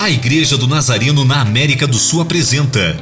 A 0.00 0.08
Igreja 0.08 0.56
do 0.56 0.66
Nazareno 0.66 1.26
na 1.26 1.42
América 1.42 1.86
do 1.86 1.98
Sul 1.98 2.22
apresenta 2.22 2.96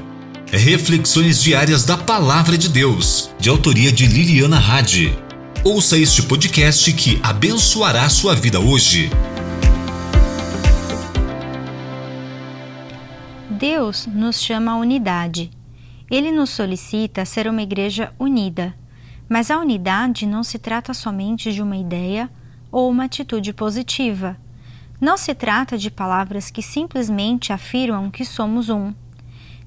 Reflexões 0.51 1.41
Diárias 1.41 1.85
da 1.85 1.97
Palavra 1.97 2.59
de 2.59 2.69
Deus, 2.69 3.33
de 3.39 3.49
autoria 3.49 3.93
de 3.93 4.05
Liliana 4.05 4.59
Hadi. 4.59 5.17
Ouça 5.63 5.97
este 5.97 6.25
podcast 6.25 6.93
que 6.95 7.21
abençoará 7.23 8.09
sua 8.09 8.35
vida 8.35 8.59
hoje. 8.59 9.11
Deus 13.49 14.09
nos 14.09 14.43
chama 14.43 14.73
à 14.73 14.77
unidade. 14.77 15.53
Ele 16.11 16.33
nos 16.33 16.51
solicita 16.51 17.25
ser 17.25 17.47
uma 17.47 17.63
igreja 17.63 18.13
unida. 18.19 18.75
Mas 19.29 19.53
a 19.53 19.61
unidade 19.61 20.27
não 20.27 20.43
se 20.43 20.59
trata 20.59 20.93
somente 20.93 21.53
de 21.53 21.63
uma 21.63 21.77
ideia 21.77 22.29
ou 22.73 22.91
uma 22.91 23.05
atitude 23.05 23.53
positiva 23.53 24.37
não 25.01 25.17
se 25.17 25.35
trata 25.35 25.79
de 25.79 25.91
palavras 25.91 26.51
que 26.51 26.63
simplesmente 26.63 27.53
afirmam 27.53 28.11
que 28.11 28.25
somos 28.25 28.69
um, 28.69 28.93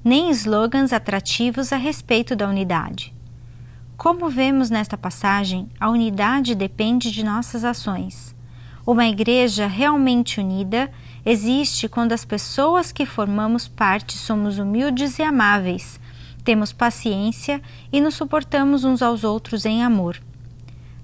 nem 0.04 0.30
slogans 0.32 0.92
atrativos 0.92 1.72
a 1.72 1.78
respeito 1.78 2.36
da 2.36 2.48
unidade. 2.48 3.14
Como 3.96 4.30
vemos 4.30 4.70
nesta 4.70 4.98
passagem, 4.98 5.70
a 5.80 5.90
unidade 5.90 6.56
depende 6.56 7.12
de 7.12 7.24
nossas 7.24 7.64
ações. 7.64 8.36
Uma 8.86 9.06
igreja 9.06 9.68
realmente 9.68 10.40
unida 10.40 10.92
existe 11.24 11.88
quando 11.88 12.14
as 12.14 12.26
pessoas 12.26 12.92
que 12.92 13.06
formamos 13.06 13.68
parte 13.68 14.18
somos 14.18 14.58
humildes 14.58 15.20
e 15.20 15.22
amáveis, 15.22 16.00
temos 16.44 16.74
paciência 16.74 17.62
e 17.94 18.02
nos 18.02 18.16
suportamos 18.16 18.84
uns 18.84 19.02
aos 19.02 19.24
outros 19.24 19.66
em 19.66 19.84
amor. 19.84 20.20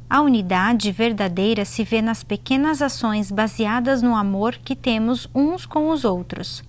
A 0.10 0.22
unidade 0.22 0.90
verdadeira 0.90 1.66
se 1.66 1.84
vê 1.84 2.02
nas 2.02 2.24
pequenas 2.24 2.82
ações 2.82 3.30
baseadas 3.30 4.02
no 4.02 4.16
amor 4.16 4.56
que 4.56 4.74
temos 4.74 5.28
uns 5.36 5.66
com 5.66 5.90
os 5.90 6.06
outros. 6.06 6.64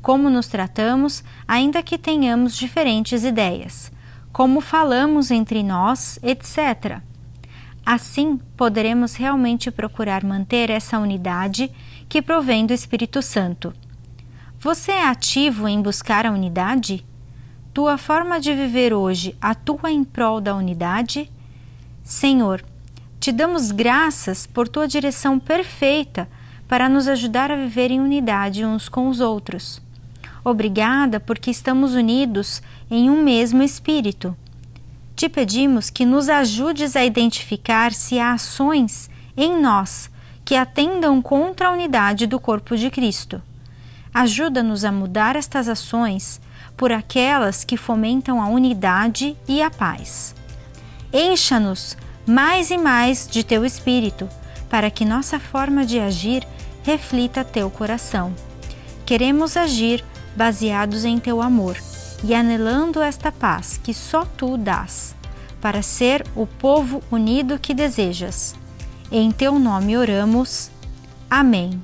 Como 0.00 0.30
nos 0.30 0.46
tratamos, 0.46 1.24
ainda 1.48 1.82
que 1.82 1.98
tenhamos 1.98 2.56
diferentes 2.56 3.24
ideias. 3.24 3.90
Como 4.32 4.60
falamos 4.60 5.32
entre 5.32 5.64
nós, 5.64 6.16
etc. 6.22 7.00
Assim, 7.84 8.38
poderemos 8.56 9.16
realmente 9.16 9.68
procurar 9.72 10.22
manter 10.22 10.70
essa 10.70 10.96
unidade 10.96 11.72
que 12.08 12.22
provém 12.22 12.66
do 12.66 12.72
Espírito 12.72 13.20
Santo. 13.20 13.72
Você 14.60 14.92
é 14.92 15.08
ativo 15.08 15.66
em 15.66 15.82
buscar 15.82 16.24
a 16.24 16.30
unidade? 16.30 17.04
Tua 17.74 17.98
forma 17.98 18.38
de 18.38 18.54
viver 18.54 18.94
hoje 18.94 19.36
atua 19.40 19.90
em 19.90 20.04
prol 20.04 20.40
da 20.40 20.54
unidade? 20.54 21.28
Senhor, 22.02 22.64
te 23.18 23.32
damos 23.32 23.70
graças 23.70 24.46
por 24.46 24.68
tua 24.68 24.86
direção 24.86 25.38
perfeita 25.38 26.28
para 26.68 26.88
nos 26.88 27.08
ajudar 27.08 27.50
a 27.50 27.56
viver 27.56 27.90
em 27.90 28.00
unidade 28.00 28.64
uns 28.64 28.88
com 28.88 29.08
os 29.08 29.20
outros. 29.20 29.80
Obrigada 30.44 31.18
porque 31.18 31.50
estamos 31.50 31.94
unidos 31.94 32.62
em 32.90 33.10
um 33.10 33.22
mesmo 33.22 33.62
espírito. 33.62 34.36
Te 35.16 35.28
pedimos 35.28 35.90
que 35.90 36.04
nos 36.04 36.28
ajudes 36.28 36.94
a 36.94 37.04
identificar 37.04 37.92
se 37.92 38.18
há 38.18 38.34
ações 38.34 39.10
em 39.36 39.60
nós 39.60 40.10
que 40.44 40.54
atendam 40.54 41.20
contra 41.20 41.68
a 41.68 41.72
unidade 41.72 42.26
do 42.26 42.38
corpo 42.38 42.76
de 42.76 42.90
Cristo. 42.90 43.42
Ajuda-nos 44.14 44.84
a 44.84 44.92
mudar 44.92 45.34
estas 45.34 45.68
ações 45.68 46.40
por 46.76 46.92
aquelas 46.92 47.64
que 47.64 47.76
fomentam 47.76 48.40
a 48.40 48.46
unidade 48.46 49.36
e 49.48 49.60
a 49.60 49.70
paz. 49.70 50.34
Encha-nos 51.12 51.96
mais 52.26 52.70
e 52.70 52.76
mais 52.76 53.28
de 53.30 53.44
teu 53.44 53.64
espírito, 53.64 54.28
para 54.68 54.90
que 54.90 55.04
nossa 55.04 55.38
forma 55.38 55.86
de 55.86 56.00
agir 56.00 56.46
reflita 56.82 57.44
teu 57.44 57.70
coração. 57.70 58.34
Queremos 59.04 59.56
agir 59.56 60.04
baseados 60.34 61.04
em 61.04 61.18
teu 61.18 61.40
amor 61.40 61.76
e 62.24 62.34
anelando 62.34 63.00
esta 63.00 63.30
paz 63.30 63.80
que 63.82 63.94
só 63.94 64.24
tu 64.24 64.56
dás, 64.56 65.14
para 65.60 65.82
ser 65.82 66.24
o 66.34 66.46
povo 66.46 67.02
unido 67.10 67.58
que 67.58 67.72
desejas. 67.72 68.54
Em 69.10 69.30
teu 69.30 69.58
nome 69.58 69.96
oramos. 69.96 70.70
Amém. 71.30 71.80